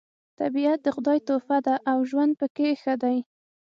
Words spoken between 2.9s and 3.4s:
دی